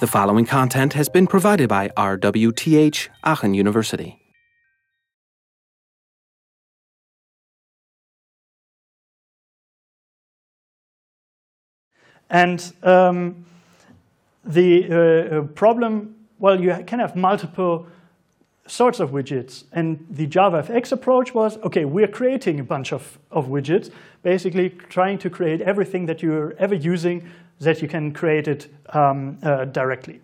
[0.00, 4.18] The following content has been provided by RWTH Aachen University.
[12.30, 13.44] And um,
[14.42, 17.86] the uh, problem, well, you can have multiple
[18.70, 19.64] sorts of widgets.
[19.72, 23.90] And the JavaFX approach was, okay, we're creating a bunch of, of widgets,
[24.22, 27.28] basically trying to create everything that you're ever using
[27.60, 30.20] that you can create it um, uh, directly.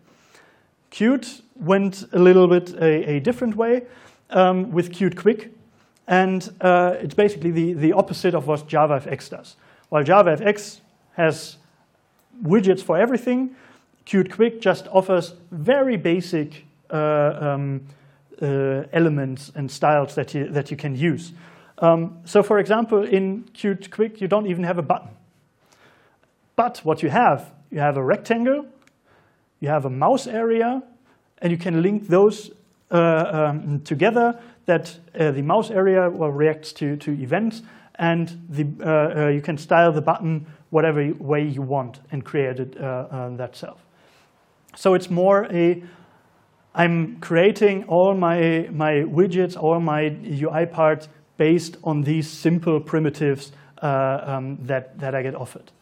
[0.90, 3.82] Qt went a little bit a, a different way
[4.30, 5.52] um, with Qt Quick.
[6.09, 9.56] And uh, it's basically the, the opposite of what JavaFX does.
[9.88, 10.80] While JavaFX
[11.16, 11.56] has
[12.42, 13.56] widgets for everything.
[14.06, 17.87] Qt Quick just offers very basic uh, um,
[18.40, 21.32] elements and styles that you, that you can use.
[21.78, 25.10] Um, so for example, in Qt Quick, you don't even have a button.
[26.56, 28.66] But what you have, you have a rectangle,
[29.60, 30.82] you have a mouse area,
[31.43, 32.51] and you can link those
[32.90, 32.96] uh,
[33.52, 37.62] um, together that uh, the mouse area reacts to, to events,
[37.96, 42.59] and the, uh, uh, you can style the button whatever way you want and create
[42.59, 43.84] it uh, uh, that self.
[44.74, 45.82] So it's more a,
[46.77, 53.52] I'm creating all my, my widgets, all my UI parts based on these simple primitives
[53.83, 55.73] uh, um, that, that I get offered.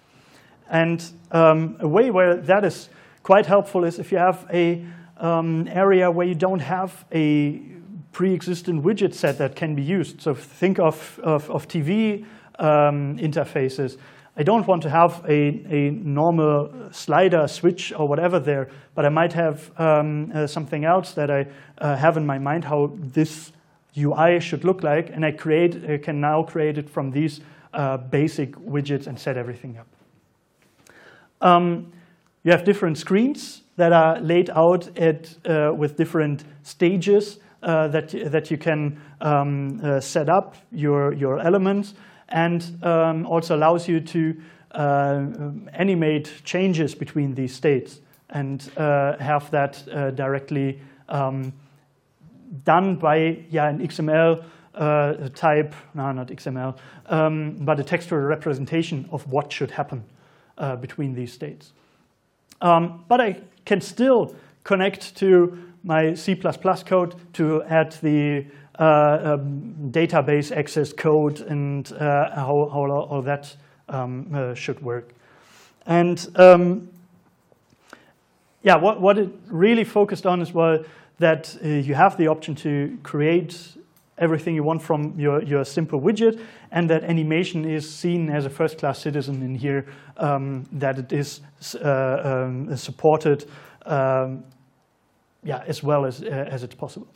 [0.71, 2.89] And um, a way where that is
[3.25, 4.87] quite helpful is if you have a
[5.17, 7.61] um, area where you don't have a
[8.13, 10.23] pre-existing widget set that can be used.
[10.23, 12.25] So think of, of, of TV
[12.61, 13.97] um, interfaces.
[14.37, 19.09] I don't want to have a, a normal slider switch or whatever there, but I
[19.09, 21.47] might have um, uh, something else that I
[21.79, 23.53] uh, have in my mind how this
[23.97, 27.41] UI should look like, and I create I can now create it from these
[27.73, 29.87] uh, basic widgets and set everything up.
[31.41, 31.93] Um,
[32.43, 38.11] you have different screens that are laid out at, uh, with different stages uh, that,
[38.31, 41.95] that you can um, uh, set up your, your elements
[42.35, 44.37] and um, also allows you to
[44.73, 45.25] uh,
[45.73, 48.01] animate changes between these states
[48.31, 51.53] and uh, have that uh, directly um,
[52.65, 54.45] done by yeah, an XML
[54.75, 60.03] uh, type, no, not XML, um, but a textual representation of what should happen
[60.59, 61.73] uh, between these states.
[62.61, 64.35] Um, but I can still
[64.65, 68.47] connect to my C++ code to add the
[68.79, 73.57] um, database access code and uh, how, how all that
[73.89, 75.11] um, uh, should work.
[75.87, 76.89] And um,
[78.63, 80.85] yeah, what, what it really focused on is well
[81.19, 83.77] that uh, you have the option to create
[84.19, 88.51] everything you want from your, your simple widget and that animation is seen as a
[88.51, 89.87] first-class citizen in here,
[90.17, 91.41] um, that it is
[91.83, 93.45] uh, um, supported
[93.87, 94.45] um,
[95.43, 97.07] yeah, as well as, uh, as it's possible.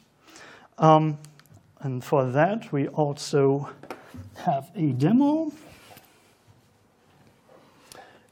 [1.80, 3.68] And for that, we also
[4.44, 5.52] have a demo,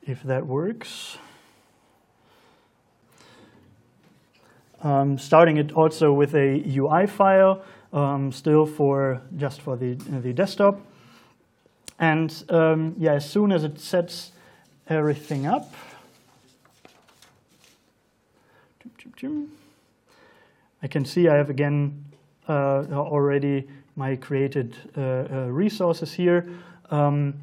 [0.05, 1.17] if that works.
[4.83, 7.63] Um, starting it also with a UI file,
[7.93, 10.81] um, still for just for the, the desktop.
[12.01, 14.33] And um, yeah, as soon as it sets
[14.89, 15.73] everything up,
[20.83, 22.06] I can see I have again
[22.53, 26.49] already my created uh, uh, resources here.
[26.91, 27.35] Um,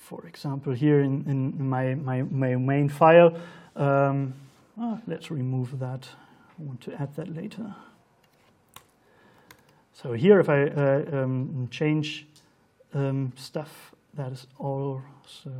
[0.00, 3.36] for example, here in, in my, my, my main file,
[3.76, 4.34] um,
[4.78, 6.08] oh, let's remove that.
[6.58, 7.74] I want to add that later.
[9.92, 12.26] So here, if I uh, um, change
[12.92, 15.50] um, stuff, that is all so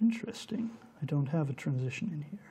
[0.00, 0.70] interesting.
[1.02, 2.47] I don't have a transition in here.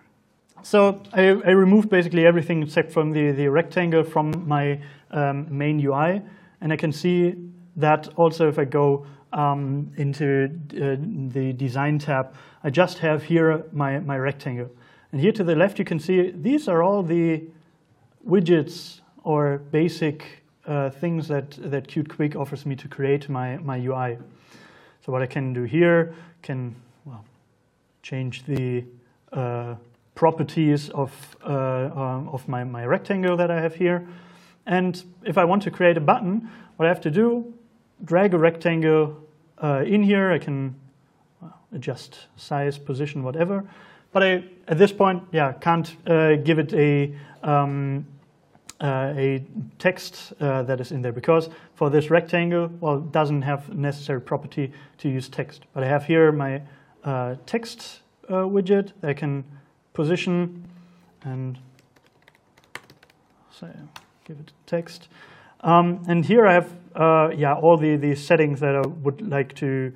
[0.63, 4.79] So I, I, removed basically everything except from the, the rectangle from my
[5.12, 6.22] um, main UI.
[6.62, 7.35] And I can see
[7.78, 10.97] that also if I go um, into uh,
[11.34, 12.34] the design tab,
[12.64, 14.70] I just have here my, my rectangle.
[15.11, 17.43] And here to the left, you can see these are all the
[18.28, 23.78] widgets or basic uh, things that, that Qt Quick offers me to create my, my
[23.78, 24.17] UI.
[25.05, 27.23] So what I can do here, can well,
[28.02, 28.84] change the
[29.31, 29.76] uh,
[30.17, 34.05] properties of, uh, um, of my, my rectangle that I have here.
[34.66, 37.53] And if I want to create a button, what I have to do,
[38.03, 39.16] drag a rectangle
[39.64, 40.31] uh, in here.
[40.31, 40.75] I can
[41.72, 43.64] adjust size, position, whatever.
[44.11, 48.05] But I, at this point, yeah, can't uh, give it a, um,
[48.81, 49.46] uh, a
[49.78, 54.22] text uh, that is in there because for this rectangle, well, it doesn't have necessary
[54.22, 55.66] property to use text.
[55.73, 56.61] But I have here my
[57.03, 57.99] uh, text
[58.29, 59.43] uh, widget that I can
[59.97, 60.64] position
[61.23, 61.58] and
[63.49, 63.72] say,
[64.26, 65.08] give it text.
[65.61, 69.55] Um, and here I have uh, yeah, all the, the settings that I would like
[69.55, 69.91] to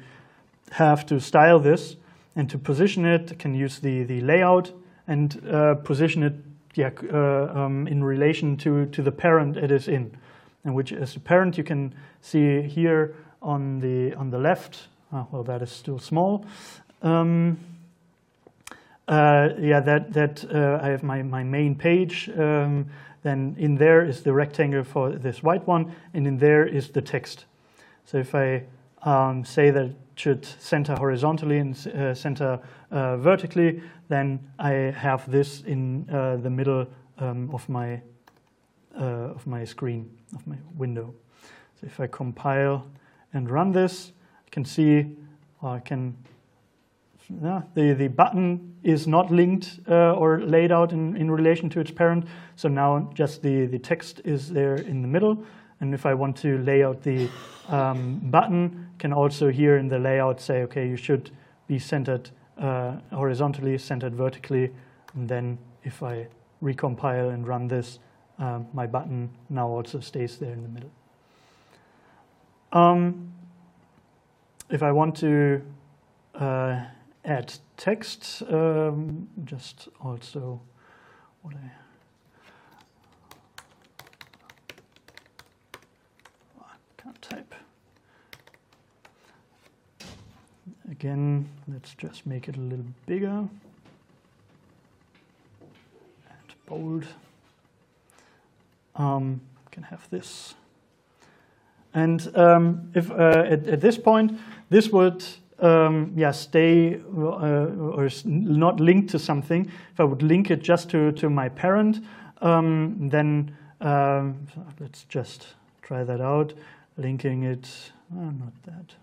[0.71, 1.97] have to style this
[2.35, 3.31] and to position it.
[3.31, 4.71] I can use the, the layout
[5.07, 6.33] and uh, position it
[6.73, 10.17] yeah, uh, um, in relation to, to the parent it is in.
[10.63, 15.27] And which as a parent you can see here on the, on the left, oh,
[15.31, 16.43] well that is still small.
[17.03, 17.59] Um,
[19.07, 22.29] uh, yeah, that, that uh, I have my, my main page.
[22.37, 22.87] Um,
[23.23, 27.01] then in there is the rectangle for this white one, and in there is the
[27.01, 27.45] text.
[28.05, 28.63] So if I
[29.03, 32.59] um, say that it should center horizontally and uh, center
[32.89, 36.87] uh, vertically, then I have this in uh, the middle
[37.19, 38.01] um, of my
[38.99, 41.13] uh, of my screen, of my window.
[41.79, 42.85] So if I compile
[43.33, 44.11] and run this,
[44.45, 45.15] I can see,
[45.63, 46.15] I can
[47.41, 51.79] yeah, the, the button is not linked uh, or laid out in, in relation to
[51.79, 52.25] its parent.
[52.55, 55.43] So now just the, the text is there in the middle.
[55.79, 57.29] And if I want to lay out the
[57.69, 61.31] um, button, can also here in the layout say, okay, you should
[61.67, 62.29] be centered
[62.59, 64.71] uh, horizontally, centered vertically.
[65.15, 66.27] And then if I
[66.61, 67.99] recompile and run this,
[68.37, 70.91] um, my button now also stays there in the middle.
[72.73, 73.33] Um,
[74.69, 75.61] if I want to
[76.35, 76.81] uh,
[77.23, 80.61] add text, um, just also
[81.41, 81.71] what I
[87.21, 87.53] type.
[90.89, 93.49] Again, let's just make it a little bigger and
[96.65, 97.05] bold.
[98.95, 99.41] Um,
[99.71, 100.55] can have this.
[101.93, 104.37] And um, if uh, at, at, this point,
[104.69, 105.23] this would
[105.61, 107.65] um, yeah, stay uh,
[107.95, 111.99] or not linked to something, if I would link it just to, to my parent,
[112.41, 114.47] um, then um,
[114.79, 116.53] let's just try that out.
[116.97, 118.95] Linking it, oh, not that,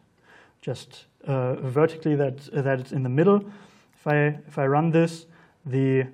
[0.60, 3.40] just uh, vertically that, that it's in the middle.
[3.94, 5.26] If I, if I run this,
[5.64, 6.04] the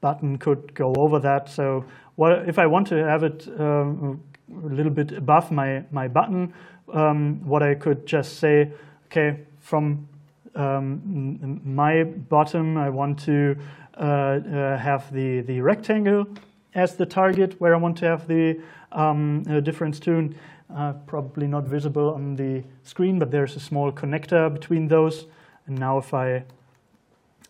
[0.00, 1.48] button could go over that.
[1.48, 1.84] So
[2.16, 6.52] what, if I want to have it um, a little bit above my, my button,
[6.92, 8.70] um, what I could just say,
[9.16, 10.08] okay, from
[10.56, 13.56] um, my bottom, I want to
[13.96, 16.26] uh, uh, have the, the rectangle
[16.74, 20.34] as the target where I want to have the um, uh, difference tune.
[20.74, 25.26] Uh, probably not visible on the screen, but there's a small connector between those.
[25.66, 26.42] And now if I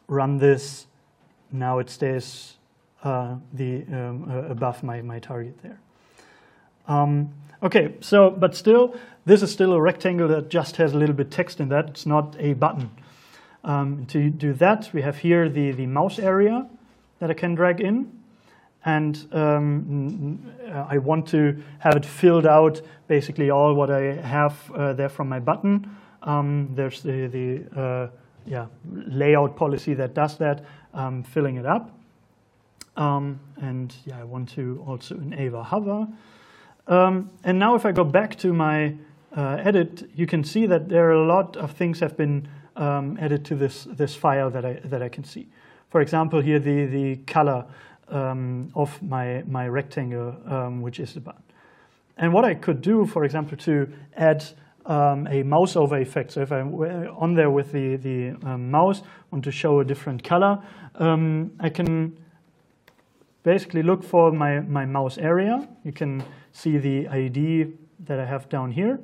[0.07, 0.87] run this,
[1.51, 2.59] now it stays
[3.05, 5.79] uh, the, um, uh, above my, my target there.
[7.63, 11.31] Okay, so, but still, this is still a rectangle that just has a little bit
[11.31, 11.89] text in that.
[11.91, 12.91] It's not a button.
[13.65, 16.69] Um, to do that, we have here the, the mouse area
[17.21, 18.21] that I can drag in.
[18.85, 24.93] And um, I want to have it filled out, basically all what I have uh,
[24.93, 25.97] there from my button.
[26.23, 28.09] Um, there's the, the uh,
[28.45, 31.99] yeah, layout policy that does that, um, filling it up.
[32.97, 36.07] Um, and yeah, I want to also enable hover.
[36.87, 38.95] Um, and now if I go back to my
[39.37, 43.17] uh, edit, you can see that there are a lot of things have been um,
[43.21, 45.49] added to this, this file that I, that I can see.
[45.91, 47.65] For example, here the, the color
[48.09, 51.43] um, of my, my rectangle, um, which is the button.
[52.17, 54.45] And what I could do, for example, to add
[54.87, 56.33] um, a mouse over effect.
[56.33, 60.23] So if I'm on there with the, the um, mouse, want to show a different
[60.23, 60.63] color,
[60.97, 62.17] I can
[63.43, 65.69] basically look for my, my mouse area.
[65.85, 66.23] You can
[66.55, 67.67] see the ID
[68.07, 68.99] that I have down here.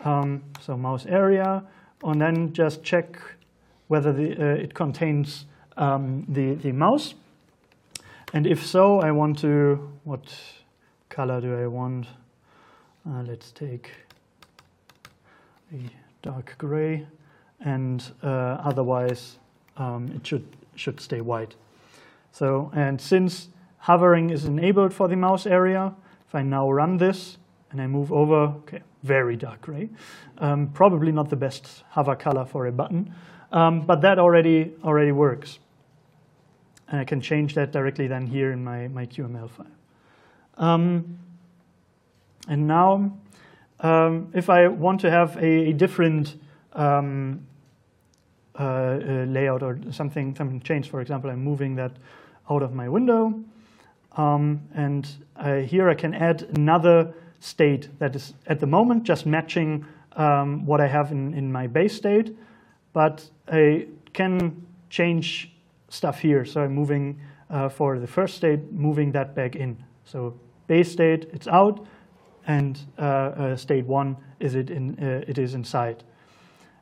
[0.00, 1.62] Um, so mouse area,
[2.02, 3.16] and then just check
[3.86, 5.44] whether the, uh, it contains
[5.76, 7.14] um, the, the mouse.
[8.32, 10.34] And if so, I want to, what
[11.08, 12.06] color do I want?
[13.08, 13.90] Uh, let's take
[15.72, 15.78] a
[16.22, 17.06] dark gray,
[17.60, 18.26] and uh,
[18.64, 19.38] otherwise
[19.76, 21.54] um, it should, should stay white.
[22.32, 23.48] So, and since
[23.78, 25.92] hovering is enabled for the mouse area,
[26.32, 27.36] if I now run this
[27.70, 29.90] and I move over, okay, very dark gray.
[30.38, 33.14] Um, probably not the best hover color for a button,
[33.52, 35.58] um, but that already, already works.
[36.88, 39.66] And I can change that directly then here in my, my QML file.
[40.56, 41.18] Um,
[42.48, 43.12] and now,
[43.80, 46.36] um, if I want to have a, a different
[46.72, 47.46] um,
[48.58, 51.92] uh, uh, layout or something, something changed, for example, I'm moving that
[52.48, 53.38] out of my window.
[54.16, 59.26] Um, and uh, here I can add another state that is at the moment just
[59.26, 62.36] matching um, what I have in, in my base state.
[62.92, 65.52] but I can change
[65.88, 66.44] stuff here.
[66.44, 69.82] So I'm moving uh, for the first state, moving that back in.
[70.04, 71.86] So base state, it's out,
[72.46, 76.02] and uh, uh, state one is it in uh, it is inside.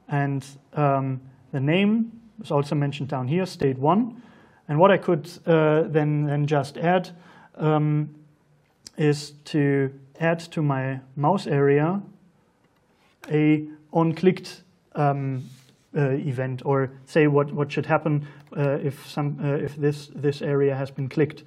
[0.08, 0.44] And
[0.74, 1.20] um,
[1.52, 4.22] the name is also mentioned down here, state one.
[4.70, 7.10] And what I could uh, then then just add
[7.56, 8.14] um,
[8.96, 12.00] is to add to my mouse area
[13.28, 14.62] a on-clicked
[14.94, 15.42] um,
[15.96, 20.40] uh, event, or say what, what should happen uh, if some uh, if this this
[20.40, 21.42] area has been clicked.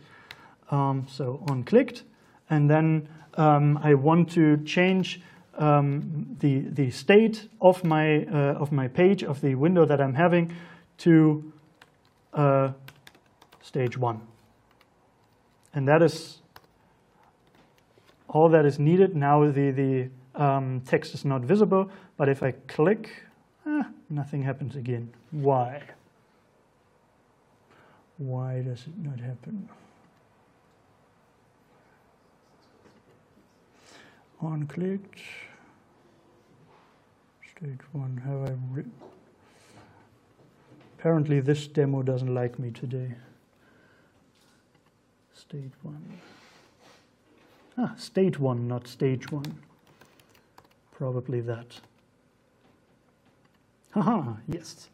[0.69, 2.03] Um, so on clicked,
[2.49, 5.21] and then um, I want to change
[5.57, 10.15] um, the the state of my uh, of my page of the window that I'm
[10.15, 10.51] having
[10.97, 11.53] to
[12.33, 12.71] uh,
[13.63, 14.21] stage one,
[15.73, 16.39] and that is
[18.27, 19.15] all that is needed.
[19.15, 23.09] Now the the um, text is not visible, but if I click,
[23.65, 25.11] eh, nothing happens again.
[25.31, 25.81] Why?
[28.17, 29.69] Why does it not happen?
[34.41, 35.19] On clicked.
[37.57, 38.17] Stage one.
[38.25, 38.55] Have I?
[38.71, 38.83] Re-
[40.99, 43.13] Apparently, this demo doesn't like me today.
[45.53, 46.03] Stage one.
[47.77, 49.55] Ah, state one, not stage one.
[50.93, 51.79] Probably that.
[53.91, 54.89] Haha, yes.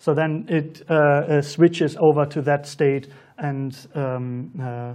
[0.00, 3.06] So then it uh, uh, switches over to that state
[3.38, 4.94] and um, uh,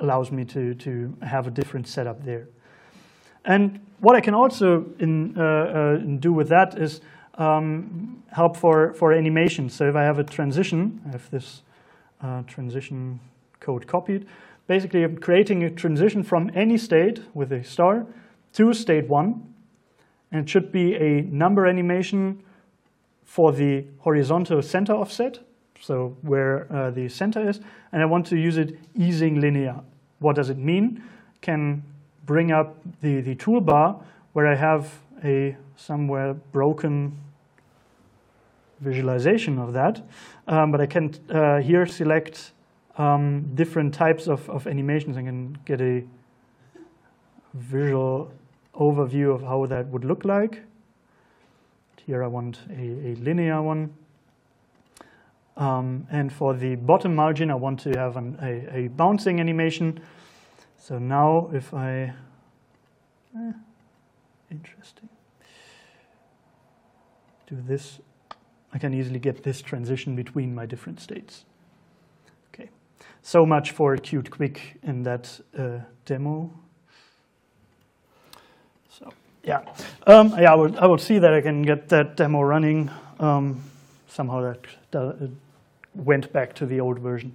[0.00, 2.46] allows me to, to have a different setup there.
[3.46, 7.00] And what I can also in, uh, uh, do with that is
[7.36, 9.70] um, help for, for animation.
[9.70, 11.62] So if I have a transition, I have this
[12.20, 13.20] uh, transition
[13.64, 14.26] code copied.
[14.66, 18.06] Basically, I'm creating a transition from any state with a star
[18.54, 19.54] to state one.
[20.30, 22.42] And it should be a number animation
[23.24, 25.38] for the horizontal center offset,
[25.80, 27.60] so where uh, the center is,
[27.92, 29.80] and I want to use it easing linear.
[30.20, 31.02] What does it mean?
[31.40, 31.82] Can
[32.26, 34.02] bring up the, the toolbar
[34.32, 34.92] where I have
[35.24, 37.18] a somewhere broken
[38.80, 40.02] visualization of that,
[40.46, 42.52] um, but I can uh, here select
[42.96, 45.16] um, different types of, of animations.
[45.16, 46.04] I can get a
[47.54, 48.30] visual
[48.74, 50.62] overview of how that would look like.
[52.06, 53.94] Here I want a, a linear one.
[55.56, 60.00] Um, and for the bottom margin, I want to have an, a, a, bouncing animation.
[60.78, 62.12] So now if I,
[63.38, 63.52] eh,
[64.50, 65.08] interesting,
[67.46, 68.00] do this,
[68.72, 71.44] I can easily get this transition between my different states.
[73.26, 76.52] So much for Qt Quick in that uh, demo.
[78.90, 79.10] So
[79.42, 79.62] yeah,
[80.06, 82.90] um, yeah, I will, I will see that I can get that demo running.
[83.18, 83.62] Um,
[84.08, 84.58] somehow that,
[84.90, 85.30] that
[85.94, 87.34] went back to the old version.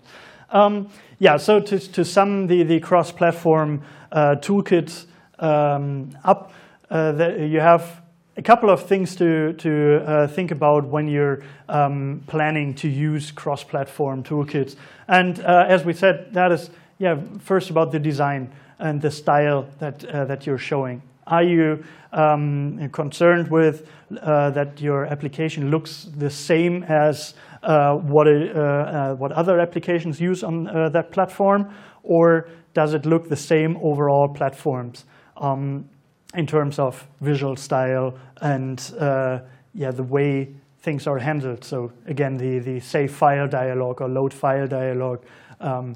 [0.51, 3.81] Um, yeah, so to, to sum the, the cross-platform
[4.11, 5.05] uh, toolkit
[5.39, 6.53] um, up,
[6.91, 8.03] uh, the, you have
[8.39, 13.31] a couple of things to, to uh, think about when you're um, planning to use
[13.31, 14.77] cross-platform toolkits.
[15.09, 16.69] And uh, as we said, that is,
[16.99, 21.01] yeah, first about the design and the style that, uh, that you're showing.
[21.27, 23.89] Are you um, concerned with
[24.21, 30.45] uh, that your application looks the same as uh, what, uh, what other applications use
[30.45, 35.03] on that platform, or does it look the same over all platforms
[35.35, 35.89] um,
[36.35, 39.39] in terms of visual style and uh,
[39.73, 41.63] yeah, the way things are handled?
[41.63, 45.23] So again, the, the save file dialog or load file dialog
[45.59, 45.95] um,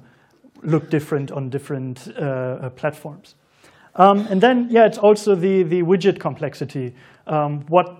[0.63, 2.13] look different on different
[2.75, 3.35] platforms.
[3.95, 6.95] Um, and then, yeah, it's also the, the widget complexity.
[7.27, 7.97] Um, what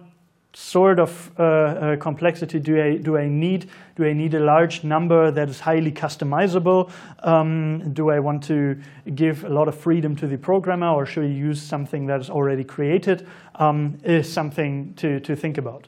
[0.55, 3.69] sort of uh, uh, complexity do I, do I need?
[3.95, 6.91] Do I need a large number that is highly customizable?
[7.19, 8.79] Um, do I want to
[9.15, 12.29] give a lot of freedom to the programmer or should I use something that is
[12.29, 13.27] already created?
[13.55, 15.87] Um, is something to, to think about.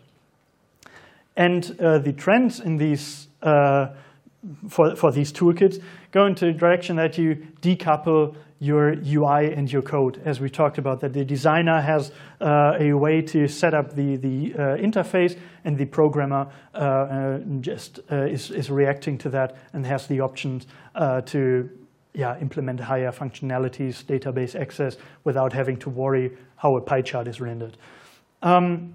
[1.36, 3.88] And uh, the trends in these uh,
[4.70, 5.82] for, for these toolkits
[6.12, 10.78] go into the direction that you decouple your UI and your code, as we talked
[10.78, 15.38] about, that the designer has uh, a way to set up the, the uh, interface
[15.66, 20.22] and the programmer uh, uh just uh, is, is reacting to that and has the
[20.22, 21.70] options uh, to
[22.14, 24.96] yeah, implement higher functionalities, database access,
[25.26, 27.78] without having to worry how a pie chart is rendered.
[28.42, 28.94] Um,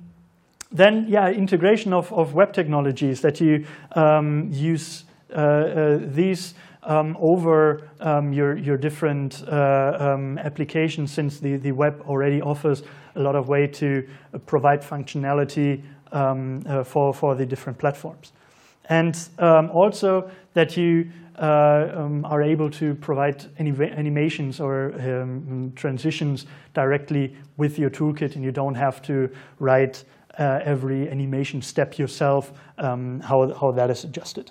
[0.72, 8.32] then, yeah, integration of, of web technologies that you um, use these um, over um,
[8.32, 12.82] your, your different uh, um, applications since the, the web already offers
[13.16, 14.06] a lot of way to
[14.46, 15.82] provide functionality
[16.12, 18.32] um, uh, for, for the different platforms.
[18.88, 26.46] And um, also that you uh, um, are able to provide animations or um, transitions
[26.74, 30.04] directly with your toolkit and you don't have to write
[30.38, 34.50] uh, every animation step yourself, um, how, how that is adjusted.